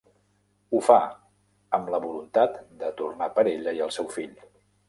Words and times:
Ho 0.71 0.79
fa, 0.87 0.95
amb 1.79 1.93
la 1.97 2.01
voluntat 2.07 2.57
de 2.83 2.93
tornar 3.03 3.31
per 3.39 3.47
ella 3.55 3.79
i 3.81 3.89
el 3.89 3.97
seu 4.01 4.13
fill. 4.19 4.35